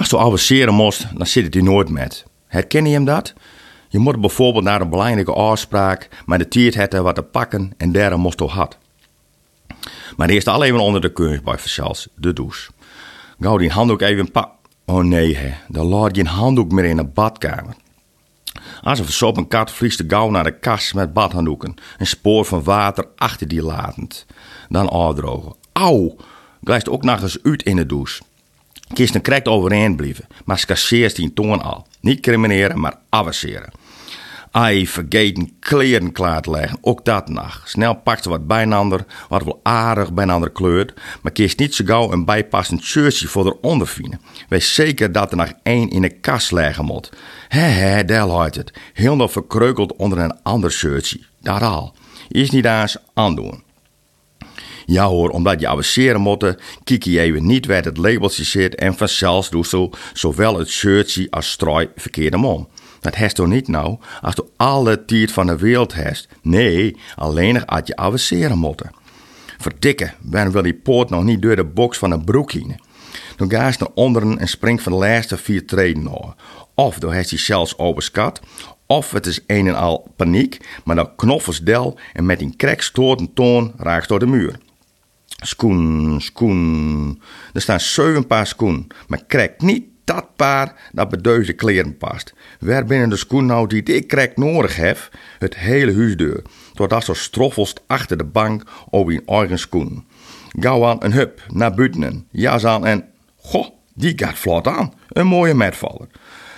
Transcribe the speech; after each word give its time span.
Als 0.00 0.10
je 0.10 0.18
avanceren 0.18 0.74
moest, 0.74 1.06
dan 1.16 1.26
zit 1.26 1.44
het 1.44 1.54
hier 1.54 1.62
nooit 1.62 1.88
met. 1.88 2.24
Herken 2.46 2.86
je 2.86 2.92
hem 2.92 3.04
dat? 3.04 3.34
Je 3.88 3.98
moet 3.98 4.20
bijvoorbeeld 4.20 4.64
naar 4.64 4.80
een 4.80 4.90
belangrijke 4.90 5.32
afspraak, 5.32 6.08
maar 6.26 6.38
de 6.38 6.48
tijd 6.48 6.74
hebben 6.74 7.02
wat 7.02 7.14
te 7.14 7.22
pakken 7.22 7.72
en 7.76 7.92
daarom 7.92 8.20
moest 8.20 8.38
je 8.38 8.46
had. 8.46 8.78
Maar 10.16 10.28
eerst 10.28 10.48
al 10.48 10.64
even 10.64 10.80
onder 10.80 11.00
de 11.00 11.12
kunst 11.12 11.42
bij 11.42 11.58
Versals, 11.58 12.08
de 12.14 12.32
douche. 12.32 12.70
Gauw 13.40 13.56
die 13.56 13.70
handdoek 13.70 14.00
even 14.00 14.30
pak. 14.30 14.50
Oh 14.86 15.04
nee, 15.04 15.36
hè. 15.36 15.54
dan 15.68 15.86
laat 15.86 16.16
een 16.16 16.26
handdoek 16.26 16.72
meer 16.72 16.84
in 16.84 16.96
de 16.96 17.04
badkamer. 17.04 17.74
Als 18.82 18.98
een 18.98 19.04
versopen 19.04 19.48
kat 19.48 19.70
vliegt 19.70 19.98
de 19.98 20.04
gauw 20.08 20.30
naar 20.30 20.44
de 20.44 20.58
kast 20.58 20.94
met 20.94 21.12
badhanddoeken. 21.12 21.74
Een 21.98 22.06
spoor 22.06 22.44
van 22.44 22.62
water 22.62 23.06
achter 23.16 23.48
die 23.48 23.62
latend. 23.62 24.26
Dan 24.68 24.88
afdrogen. 24.88 25.54
Auw! 25.72 26.16
Glijst 26.64 26.88
ook 26.88 27.04
eens 27.04 27.42
uit 27.42 27.62
in 27.62 27.76
de 27.76 27.86
douche. 27.86 28.22
Kisten 28.92 29.22
correct 29.22 29.48
overeind 29.48 29.96
blijven, 29.96 30.26
maar 30.44 30.58
scasseert 30.58 31.16
die 31.16 31.32
toon 31.32 31.62
al. 31.62 31.86
Niet 32.00 32.20
crimineren, 32.20 32.80
maar 32.80 32.98
avanceren. 33.08 33.70
Ai, 34.52 34.86
vergeten 34.86 35.52
kleren 35.60 36.12
klaar 36.12 36.42
te 36.42 36.50
leggen, 36.50 36.78
ook 36.80 37.04
dat 37.04 37.28
nog. 37.28 37.62
Snel 37.64 37.94
pakt 37.94 38.22
ze 38.22 38.28
wat 38.28 38.46
bijnander, 38.46 39.04
wat 39.28 39.44
wel 39.44 39.60
aardig 39.62 40.12
bijnander 40.12 40.50
kleurt, 40.50 41.00
maar 41.22 41.32
kiest 41.32 41.58
niet 41.58 41.74
zo 41.74 41.84
gauw 41.84 42.12
een 42.12 42.24
bijpassend 42.24 42.82
shirtje 42.82 43.28
voor 43.28 43.46
eronder 43.46 43.86
vinden. 43.86 44.20
Wees 44.48 44.74
zeker 44.74 45.12
dat 45.12 45.30
er 45.30 45.36
nog 45.36 45.52
één 45.62 45.90
in 45.90 46.02
de 46.02 46.20
kast 46.20 46.52
leggen 46.52 46.84
moet. 46.84 47.12
Hé, 47.48 48.04
daar 48.04 48.26
luidt 48.26 48.56
het. 48.56 48.72
Heel 48.92 49.16
nog 49.16 49.32
verkreukeld 49.32 49.96
onder 49.96 50.18
een 50.18 50.42
ander 50.42 50.72
shirtje. 50.72 51.20
Dat 51.40 51.62
al. 51.62 51.94
Is 52.28 52.50
niet 52.50 52.64
eens 52.64 52.96
aandoen. 53.14 53.62
Ja 54.90 55.06
hoor, 55.06 55.30
omdat 55.30 55.60
je 55.60 55.68
avanceren 55.68 56.20
moet, 56.20 56.56
kijk 56.84 57.02
je 57.02 57.20
even 57.20 57.46
niet 57.46 57.66
waar 57.66 57.82
het 57.82 57.96
labeltje 57.96 58.44
zit 58.44 58.74
en 58.74 58.94
vanzelfs 58.94 59.50
doe 59.50 59.66
zo 59.66 59.90
zowel 60.12 60.58
het 60.58 60.68
shirtje 60.68 61.26
als 61.30 61.50
strooi 61.50 61.88
verkeerde 61.96 62.36
om. 62.36 62.68
Dat 63.00 63.14
heeft 63.14 63.34
toch 63.34 63.46
niet 63.46 63.68
nou, 63.68 63.98
als 64.20 64.34
je 64.34 64.44
alle 64.56 65.04
tijd 65.04 65.32
van 65.32 65.46
de 65.46 65.56
wereld 65.56 65.94
hebt. 65.94 66.28
Nee, 66.42 66.96
alleen 67.14 67.54
nog 67.54 67.80
je 67.84 67.96
avanceren 67.96 68.58
moet. 68.58 68.82
Verdikken, 69.58 70.14
waarom 70.20 70.52
wil 70.52 70.62
die 70.62 70.74
poort 70.74 71.10
nog 71.10 71.24
niet 71.24 71.42
door 71.42 71.56
de 71.56 71.64
box 71.64 71.98
van 71.98 72.10
een 72.10 72.24
broek 72.24 72.52
heen? 72.52 72.80
Dan 73.36 73.50
ga 73.50 73.68
je 73.68 73.76
naar 73.78 73.88
onderen 73.94 74.38
en 74.38 74.48
springt 74.48 74.82
van 74.82 74.92
de 74.92 74.98
laatste 74.98 75.36
vier 75.36 75.66
treden 75.66 76.02
naar. 76.02 76.34
Of 76.74 76.98
dan 76.98 77.12
heeft 77.12 77.30
hij 77.30 77.38
zelfs 77.38 77.78
overskat, 77.78 78.40
of 78.86 79.10
het 79.10 79.26
is 79.26 79.40
een 79.46 79.66
en 79.66 79.74
al 79.74 80.12
paniek, 80.16 80.80
maar 80.84 80.96
dan 80.96 81.14
knoffels 81.16 81.60
del 81.60 81.98
en 82.12 82.26
met 82.26 82.40
een 82.40 82.56
krek 82.56 82.82
stoort 82.82 83.34
toon 83.34 83.72
raakt 83.76 84.08
door 84.08 84.18
de 84.18 84.26
muur. 84.26 84.58
Schoen, 85.40 86.20
schoen. 86.20 87.22
Er 87.52 87.60
staan 87.60 87.80
zeven 87.80 88.26
paar 88.26 88.46
schoen, 88.46 88.86
maar 89.08 89.24
krijg 89.26 89.50
niet 89.58 89.84
dat 90.04 90.36
paar 90.36 90.90
dat 90.92 91.08
bij 91.08 91.20
deze 91.20 91.52
kleren 91.52 91.96
past. 91.96 92.34
Waar 92.60 92.84
binnen 92.84 93.08
de 93.08 93.16
schoen 93.16 93.46
nou 93.46 93.66
die 93.66 93.82
ik 93.82 94.08
krijg 94.08 94.36
nodig 94.36 94.76
heb, 94.76 95.08
het 95.38 95.56
hele 95.56 95.94
huis 95.94 96.16
deur. 96.16 96.42
Totdat 96.74 97.04
zo 97.04 97.14
stroffelst 97.14 97.82
achter 97.86 98.16
de 98.16 98.24
bank 98.24 98.62
over 98.90 99.12
een 99.12 99.26
eigen 99.26 99.58
schoen. 99.58 100.06
Gauw 100.58 100.84
aan 100.84 101.04
een 101.04 101.12
hup, 101.12 101.42
naar 101.52 101.74
buiten, 101.74 102.26
jas 102.30 102.64
aan 102.64 102.86
en... 102.86 103.04
Goh, 103.36 103.66
die 103.94 104.12
gaat 104.16 104.38
vlot 104.38 104.66
aan. 104.66 104.92
Een 105.08 105.26
mooie 105.26 105.54
metvaller. 105.54 106.08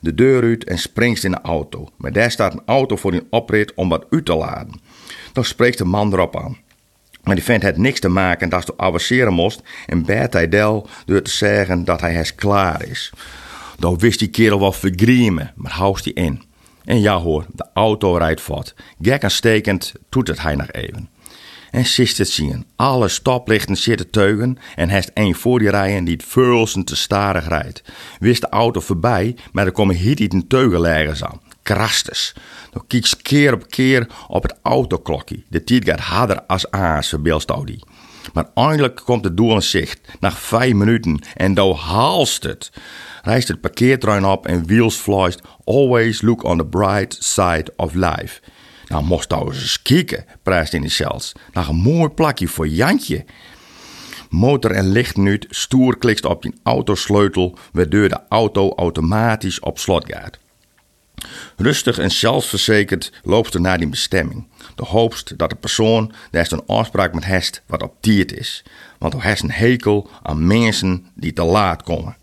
De 0.00 0.14
deur 0.14 0.42
uit 0.42 0.64
en 0.64 0.78
springt 0.78 1.24
in 1.24 1.30
de 1.30 1.40
auto. 1.40 1.88
Maar 1.96 2.12
daar 2.12 2.30
staat 2.30 2.52
een 2.52 2.62
auto 2.66 2.96
voor 2.96 3.12
een 3.12 3.26
oprit 3.30 3.74
om 3.74 3.88
wat 3.88 4.06
uit 4.10 4.24
te 4.24 4.34
laden. 4.34 4.80
Dan 5.32 5.44
spreekt 5.44 5.78
de 5.78 5.84
man 5.84 6.12
erop 6.12 6.36
aan. 6.36 6.56
Maar 7.28 7.36
die 7.36 7.46
vent 7.46 7.62
had 7.62 7.76
niks 7.76 8.00
te 8.00 8.08
maken 8.08 8.48
dat 8.48 8.64
ze 8.64 8.72
avanceren 8.76 9.32
moest 9.32 9.62
en 9.86 10.04
bed 10.04 10.32
hij 10.32 10.48
del 10.48 10.88
door 11.04 11.22
te 11.22 11.30
zeggen 11.30 11.84
dat 11.84 12.00
hij 12.00 12.14
hes 12.14 12.34
klaar 12.34 12.84
is. 12.84 13.12
Dan 13.78 13.98
wist 13.98 14.18
die 14.18 14.28
kerel 14.28 14.60
wel 14.60 14.72
vergriemen, 14.72 15.52
maar 15.56 15.72
houst 15.72 16.04
hij 16.04 16.12
in. 16.12 16.42
En 16.84 17.00
ja 17.00 17.18
hoor, 17.18 17.46
de 17.52 17.66
auto 17.74 18.16
rijdt 18.16 18.40
voort. 18.40 18.74
Gek 19.00 19.22
en 19.22 19.30
stekend 19.30 19.92
doet 20.08 20.28
het 20.28 20.42
hij 20.42 20.54
nog 20.54 20.70
even. 20.70 21.08
En 21.70 21.84
sist 21.84 22.18
het 22.18 22.28
zien, 22.28 22.66
alle 22.76 23.08
stoplichten 23.08 23.76
zitten 23.76 24.10
teugen 24.10 24.58
en 24.74 24.88
heeft 24.88 25.10
een 25.14 25.34
voor 25.34 25.58
die 25.58 25.70
rijen 25.70 26.04
die 26.04 26.14
het 26.14 26.24
veulsen 26.24 26.84
te 26.84 26.96
starig 26.96 27.48
rijdt. 27.48 27.82
Wist 28.18 28.40
de 28.40 28.48
auto 28.48 28.80
voorbij, 28.80 29.36
maar 29.52 29.66
er 29.66 29.72
komen 29.72 29.94
hier 29.94 30.16
niet 30.18 30.32
een 30.32 30.46
teugenleggers 30.46 31.24
aan. 31.24 31.40
Krastes. 31.68 32.34
Dan 32.70 32.86
kieks 32.86 33.16
keer 33.16 33.54
op 33.54 33.70
keer 33.70 34.06
op 34.28 34.42
het 34.42 34.54
autoklokje. 34.62 35.42
De 35.48 35.64
tijd 35.64 35.84
gaat 35.84 36.00
harder 36.00 36.42
als 36.46 36.70
aas, 36.70 37.08
verbeeldst 37.08 37.52
die. 37.64 37.84
Maar 38.32 38.50
eindelijk 38.54 39.00
komt 39.04 39.24
het 39.24 39.36
doel 39.36 39.54
in 39.54 39.62
zicht, 39.62 40.00
na 40.20 40.32
vijf 40.32 40.74
minuten, 40.74 41.20
en 41.34 41.54
dan 41.54 41.74
haalst 41.74 42.42
het. 42.42 42.70
Rijst 43.22 43.48
het 43.48 43.60
parkeertrein 43.60 44.24
op 44.24 44.46
en 44.46 44.66
Wheels 44.66 44.96
fluist, 44.96 45.40
always 45.64 46.22
look 46.22 46.42
on 46.42 46.58
the 46.58 46.66
bright 46.66 47.16
side 47.20 47.72
of 47.76 47.94
life. 47.94 48.40
Nou, 48.86 49.04
moest 49.04 49.30
nou 49.30 49.54
eens 49.54 49.82
kijken, 49.82 50.24
prijst 50.42 50.72
in 50.72 50.82
de 50.82 50.88
zelfs. 50.88 51.32
Naar 51.52 51.68
een 51.68 51.76
mooi 51.76 52.08
plakje 52.08 52.48
voor 52.48 52.68
Jantje. 52.68 53.24
Motor 54.28 54.70
en 54.70 54.88
licht 54.88 55.16
nu, 55.16 55.40
stoer 55.48 55.98
klikst 55.98 56.24
op 56.24 56.42
je 56.42 56.52
autosleutel, 56.62 57.58
waardoor 57.72 58.08
de 58.08 58.20
auto 58.28 58.72
automatisch 58.76 59.60
op 59.60 59.78
slot 59.78 60.04
gaat. 60.06 60.38
Rustig 61.56 61.98
en 61.98 62.10
zelfverzekerd 62.10 63.12
loopt 63.22 63.52
ze 63.52 63.60
naar 63.60 63.78
die 63.78 63.88
bestemming. 63.88 64.48
De 64.74 64.84
hoopst 64.84 65.38
dat 65.38 65.50
de 65.50 65.56
persoon 65.56 66.12
daar 66.30 66.52
een 66.52 66.66
afspraak 66.66 67.14
met 67.14 67.24
hest 67.24 67.62
wat 67.66 67.82
op 67.82 67.94
tijd 68.00 68.32
is. 68.32 68.64
Want 68.98 69.12
hij 69.12 69.22
heeft 69.22 69.42
een 69.42 69.50
hekel 69.50 70.10
aan 70.22 70.46
mensen 70.46 71.06
die 71.14 71.32
te 71.32 71.42
laat 71.42 71.82
komen. 71.82 72.16